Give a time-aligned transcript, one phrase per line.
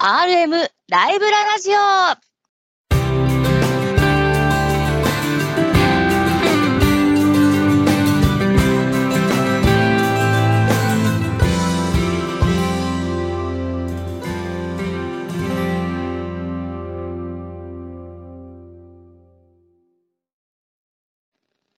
[0.00, 0.52] RM
[0.90, 1.74] ライブララジオ。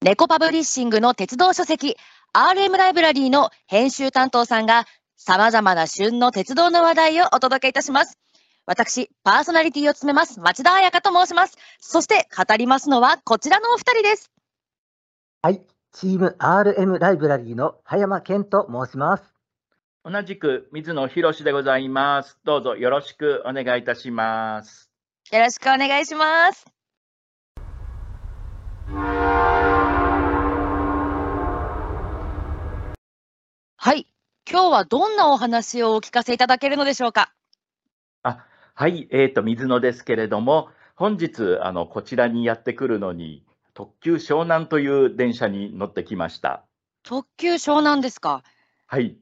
[0.03, 1.97] 猫パブリッシングの鉄道書籍
[2.35, 4.85] RM ライブラリーの編集担当さんが
[5.23, 8.19] 様々な旬の鉄道の話題をお届けいたします。
[8.65, 11.59] 私、パーソナリティを務めます町田彩香と申します。
[11.79, 14.31] そして語りますのはこちらのお二人です。
[15.43, 15.61] はい、
[15.93, 19.35] チーム RM ライブラリーの葉山健と申します。
[20.07, 22.39] 同じく水野博でございます。
[22.45, 24.91] どうぞよろしくお願いいたします。
[25.33, 26.65] よろしくお願いします。
[33.77, 34.07] はい。
[34.53, 37.33] 今日はどんなお話をお聞かせいただけるのでしょうか？
[38.25, 43.45] あ、はい、えーと、水野ですけれども、本日、あの、こちらにやってくるのに、
[43.75, 46.65] 特急湘南という電車に乗ってきました。
[47.05, 48.43] 特急湘南ですか？
[48.89, 49.17] はい。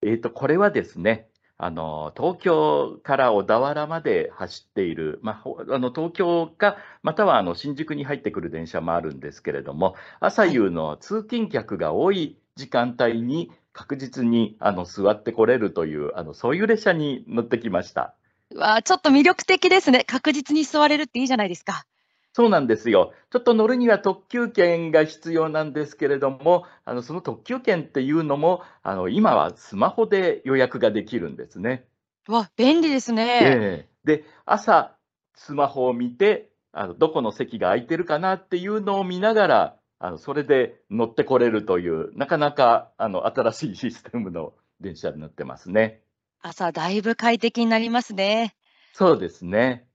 [0.00, 18.14] えーと、これはですね、あの、東京から小田原まで走っている、まあ、ほあの、東京か、またはあの、新宿に入ってくる電車もあるんですけれども、朝夕の通勤客が多い時間帯に確実にあの座ってこれるという、あのそういう列車に乗ってきました。
[18.50, 20.04] うわあちょっと魅力的ですね。
[20.04, 21.86] 確実に座れるっていいじゃないですか。
[22.34, 23.12] そうなんですよ。
[23.30, 31.84] ちょっと乗るには特急券が必要なんですけれども、あのその特急券っていうのも、あの今はスマホで予約ができるんですね。
[32.28, 33.40] うわ、便利ですね。
[33.42, 34.96] ええで、朝、
[35.34, 46.02] スマホを見て、あのどこの席が空いてるかなっていうのを見ながら、あのそれで乗ってこれるという、なかなかあの新しいシステムの電車になってますね。
[46.40, 48.56] 朝だいぶ快適になりますね。
[48.94, 49.86] そうですね。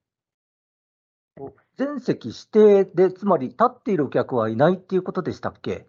[1.76, 5.88] 全席指定で、つまり立っているお客はいないっていうことでしたっけ？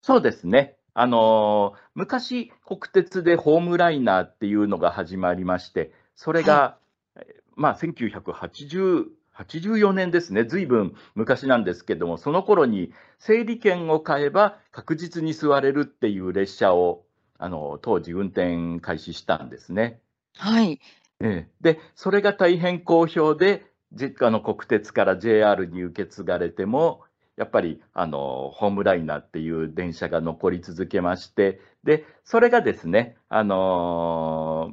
[0.00, 0.78] そうですね。
[0.94, 6.78] あのー昔、国鉄でホームライナーっていうのが始まりまして、それが、
[7.16, 17.04] えまあ、1980 84年ですね、ずいぶん昔なんですけども、その頃に整理券を買えば確実に座れるっていう列車を
[17.38, 20.00] あの当時運転開始したんですね。
[20.36, 20.80] はい。
[21.20, 27.02] ええで、それが大変好評で、じあの国鉄から JR に受け継がれても、
[27.36, 34.72] やっぱりあのホームライナーっていう電車が残り続けまして、でそれがですね、あの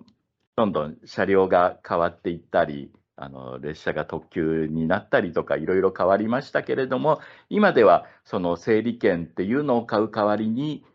[0.56, 2.92] どんどん車両が変わっていったり、
[3.22, 7.20] あの列車が特急になったりとか、いろいろ変わりましたけれども、
[7.50, 10.86] 今ではその整理券っていうのを買う代わりに、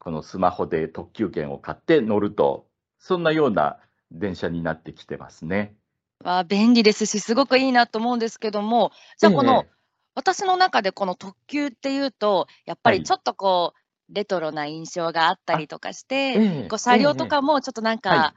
[0.00, 2.66] このスマホで特急券を買って乗ると、
[2.98, 3.78] そんなような
[4.10, 5.76] 電車になってきてますね。
[6.24, 9.70] わあ便利ですし、すごくいいなと思うんですけども、じゃあこの、え
[10.16, 12.98] 私の中でこの特急っていうと、やっぱはい。
[12.98, 13.72] りちょっとこ
[14.10, 18.34] う、レトロな印象があったりとかして、ええこう車両とかもちょっとなんか、は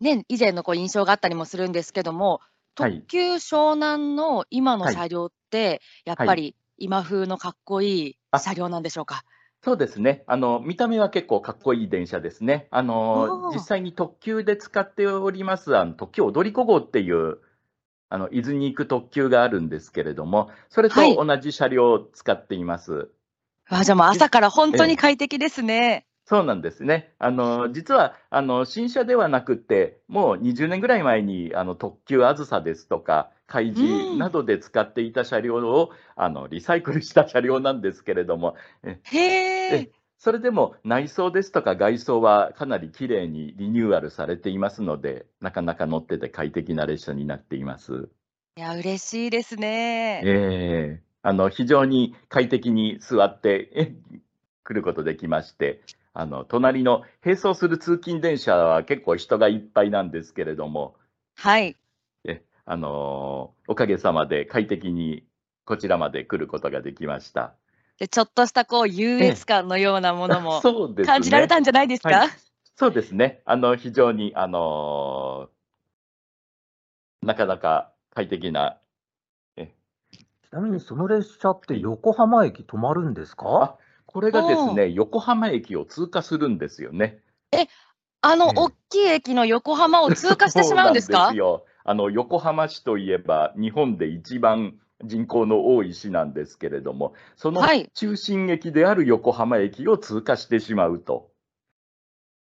[0.00, 2.40] ね、以前のこう印象があったりもするんですけども、はい
[2.78, 9.24] 特急湘南の今のはい車両って、やっぱり今風のかっこいいあ車両なんでしょうか？
[9.64, 10.22] そうですね。
[10.28, 12.68] あの、見た目は結構かっこいい電車ですね。
[12.70, 17.38] あおの、ー実際に特急で使っております、あの特急踊り子号っていう、
[18.08, 23.10] あの、伊豆に行く特急があるんですけれども、それとはい同じ車両を使っています。
[23.70, 26.06] わあじゃあもう朝から本当に快適ですね。
[26.28, 27.14] そうなんですね。
[27.18, 39.00] あの、実は、あの、新車ではなくて、もう20年ぐらい前に、あの、特急あずさですとか、海うん事などで使っていた車両を、あの、リサイクルした車両なんですけれども、へ
[39.70, 39.90] ええ。
[40.18, 48.10] それでも内装ですとか外装はかなり綺麗にリニューアルされていますので、なかなか乗ってて快適な列車になっています。
[48.58, 50.22] いや、嬉しいですね。
[50.26, 53.94] ええあの非常に快適に座ってえ
[54.64, 55.80] 来ることできまして、
[56.20, 60.96] あの隣の並走する通勤電車は結構人がいっぱいなんですけれども、
[61.36, 61.76] はい。
[62.24, 65.24] えあのおかげさまで快適に
[65.64, 67.54] こちらまで来ることができました。
[68.00, 71.06] で、ちょっとしたこう優越感のようなものもそうですね。
[71.06, 72.08] 感じられたんじゃないですか？
[72.08, 72.28] はい
[72.74, 73.40] そうですね。
[73.44, 78.78] あの、非常に、あのーなかなか快適な、
[79.56, 79.68] ち
[80.50, 83.76] なみにその列車って横浜駅止まるんですか？
[84.08, 87.20] これがですね、横浜駅を通過するんですよね。
[88.22, 91.66] あのええ大きい駅の横浜を通過してしまうんですそうなかんですよ。
[91.84, 101.30] あの、横浜市といえば、日本で一番人口の多い市なんですけれども、そのはい中心駅である横浜駅を通過してしまうと。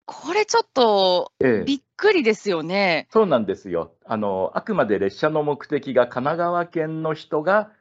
[0.06, 3.08] これちょっとええびっくりですよね。
[3.10, 3.92] そうなんですよ。
[4.06, 7.72] あの、あくまで列車の目的が神奈川県の人が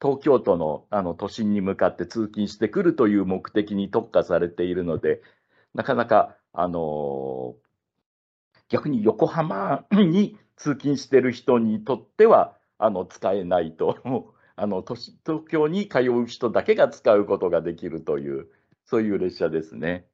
[0.00, 5.22] 東京都のあの都心に向かって通勤してくるという目的に特化されているので、
[5.74, 7.54] なかなか、あの
[8.68, 13.98] 逆に横浜に通勤してる人にとっては、あの、使えないと、
[14.56, 18.48] あの、都市東京に通う人だけが使うことができるという、
[18.86, 20.06] そういう列車ですね。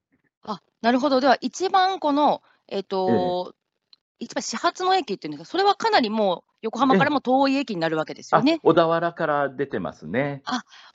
[0.43, 1.21] あ、なるほど。
[1.21, 3.55] では、一番この、えっと、
[4.19, 8.61] 一番始発の駅っていうんですか、それはかなりもう横浜からも遠い駅になるわけですよあね。
[8.63, 10.43] 小田原から出てますね。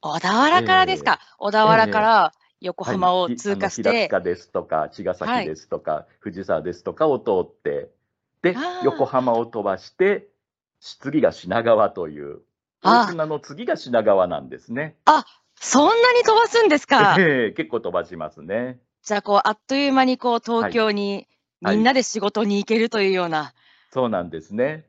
[0.02, 1.20] 小田原からですか。
[1.38, 7.90] 小田原から横浜をはい通過しあの平て、塚ですとか、茅ヶはい崎ですとか、藤沢ですとかを通って、
[8.42, 10.28] であー、横浜を飛ばして、
[10.80, 12.40] 次が品川という、
[12.82, 14.96] あ大船の次が品川なんですね。
[15.60, 17.18] そんなに飛ばすんですか。
[17.20, 18.80] ええ結構飛ばしますね。
[19.04, 21.28] じゃあ、こう、あっという間にこう東京に
[21.62, 23.54] はいみんなで仕事に行けるというような。
[23.92, 24.86] そうなんですね。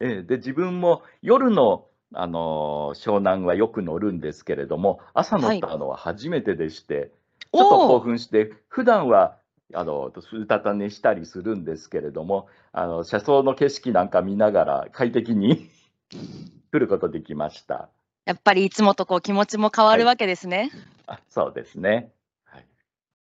[0.00, 7.12] ええで、自分も夜の、あのー湘南はよく乗るんですけれども、朝乗ったのは初めてでして、
[7.52, 9.38] ちょっと興奮して、普段は
[9.74, 15.68] あのうたた寝したりするんですけれども、あの車窓の景色なんか見ながら快適に
[16.72, 17.90] 来ることできました。
[18.24, 20.70] やっぱりいつもとこう気持ちも変わるわけですね。
[21.06, 22.12] あそうですね。
[22.44, 22.66] はい、す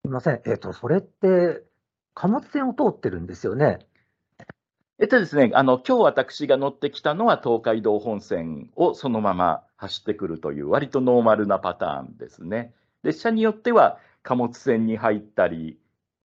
[0.05, 0.43] みません。
[0.47, 1.63] えっ、と、それって、
[2.15, 3.87] 貨物船を通ってるんですよね？
[5.03, 12.73] えっとですね、あの今日私が乗ってきたのは東海道本線をそのまま走ってくるという割とノーマルなパターンですね。
[13.03, 15.77] 列車によっては貨物船に入ったり、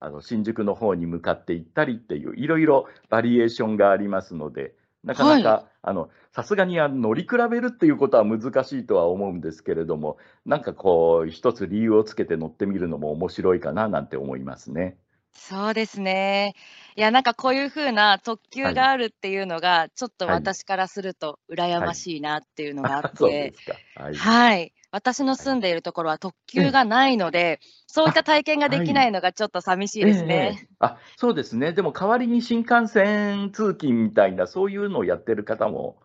[0.02, 4.74] あの新宿の方に向かって行ったりっていういろいろバリエーションがありますので、
[5.06, 14.98] なかなか、あのさすがにあの乗り比べるっていうことは難しいとは思うんですけれども、なんかこう一つ理由をつけて乗ってみるのも面白いかななんて思いますね。
[15.38, 16.56] そうですね。
[16.96, 23.80] いや、なんかこういう風な特急があるっていうのが、ちょっとはい私からすると羨ましいなっていうのがあっそうてで、すか。
[23.96, 24.14] はい。
[24.18, 24.74] はい。
[24.92, 30.56] 私の住んでいるところは特急がないので、そういった体験ができないのがちょっと寂しいですえね。
[30.64, 36.02] えあそうですね、でも代わりに新幹線通勤みたいな、そういうのをやってる方も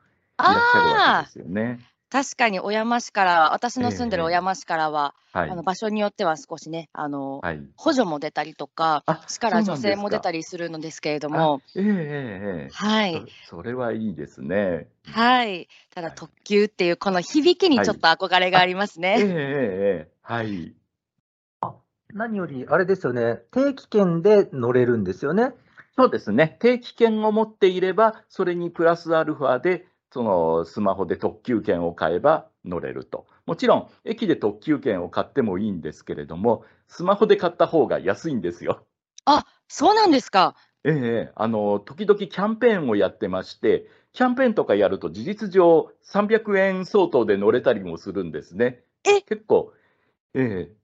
[0.47, 1.81] いらっしゃるわけああですよね。
[2.11, 13.13] 確かに小山市から、私の住んでるええ小山市からは、はいあの場所によっては少しね、あのはい、補助も出たりとか、あ市から女そうなんですか性も出たりするのですけれども、ええええええはい。
[13.49, 14.89] そそれはいいですね。
[15.07, 15.69] はい。
[15.95, 19.15] ただはい特急っていうこの響きにちょっと憧れがありますね。
[19.19, 20.75] ええええええはい、
[22.13, 23.43] 何より、あれですよね。
[23.53, 25.53] 定期券で乗れるんですよね。
[25.97, 33.27] そうですね、定期券を持っていれば、それにプラスアルファで、そのスマホで特急券を買えば乗れると。
[33.47, 38.87] もちろん、駅で特急券を買ってもいいんですけれども、スマホで買った方が安いんですよ。
[39.25, 40.57] あ、そうなんですか。
[40.85, 40.91] え
[41.31, 48.83] え、あの、時々キャンペーンをやってまして、キャンペーンとかやると事実上300円相当で乗れたりもするんですね。
[49.05, 49.21] え？
[49.27, 49.75] 結構、
[50.35, 50.77] ええ、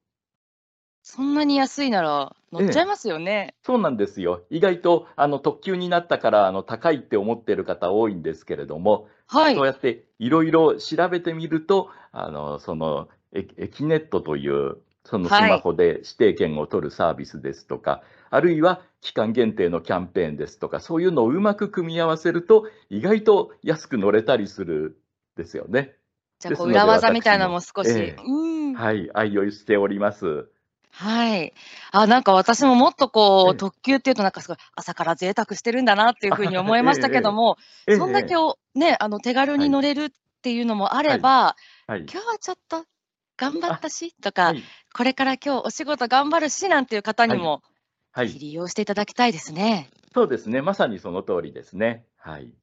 [1.08, 3.54] そんなに安いなら乗っちゃいますよね。
[3.64, 4.42] そうなんですよ。
[4.50, 9.66] 意外とあの特急になったからあの高いって思ってる方多いんですけれども、はいそう。
[9.66, 24.98] やっていろいろ調べてみると、あのそのエエキネットというそのスマホで指定券を取るサービスですとか、あるいは期間限定のキャンペーンですとか、そういうのをうまく組み合わせると、意外と安く乗れたりする
[25.38, 25.94] んですよね。
[26.40, 27.90] じゃあ裏技みたいなのも少し。
[27.90, 28.16] え。
[28.74, 30.48] はい、愛用しております。
[30.98, 31.52] はい。
[31.92, 37.96] あ、なんか私ももっとこう、ええ特急っていうとなんかすごい朝から贅沢してるんだなっていうふうに思いましたけども、ええ。
[37.96, 40.10] そんだけえをね、あの手軽に乗れるっ
[40.40, 41.54] ていうのもあれば、
[41.88, 42.86] えはい、今日はちょっと
[43.36, 44.62] 頑張ったしとか、はい、
[44.94, 47.60] これから今日お仕事頑張るしなんていう方にも、
[48.12, 48.28] はい。
[48.28, 49.90] ぜひ利用していただきたいですね。
[50.14, 52.06] そうですね、まさにその通りですね。
[52.16, 52.54] はい。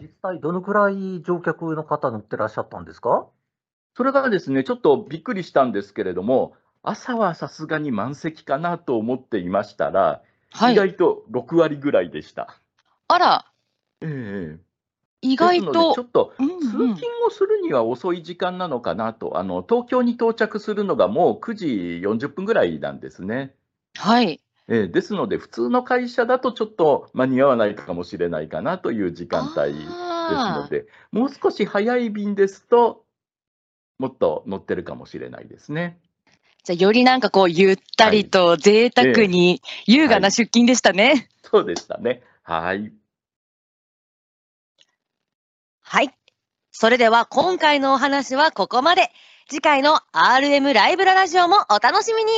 [0.00, 3.28] 実際、どのくらい乗客の方乗ってらっしゃったんですか？
[3.96, 6.54] それがですね、ちょっとびっくりしたんですけれども、
[6.88, 10.74] 朝はさすがに満席かなと思っていましたら、はい。
[10.74, 12.60] 意外と6割ぐらいでした。
[13.08, 13.46] あら、
[14.00, 14.66] ええ
[15.20, 16.02] 意外ですのでちょと。
[16.02, 23.54] っとうん通うん勤をするには遅い時間なのかなと、あの東京に到着するのがもう9時40分ぐらいなんですね。
[23.96, 24.40] はい。
[24.68, 33.04] ええですので、普通の会社だとちょっと間に合わないかもしれないかなという時間帯ですあので、もう少し早い便ですと、
[33.98, 36.00] もっと乗ってるかもしれないですね。
[36.66, 41.28] じゃあよりなんかこうゆったりと贅沢に優雅な出勤でしたね。
[41.44, 42.24] そうでしたね。
[42.42, 42.92] はい。
[45.80, 46.12] はい。
[46.72, 49.12] それでは今回のお話はここまで。
[49.48, 52.32] 次回の RM ライブララジオもお楽しみに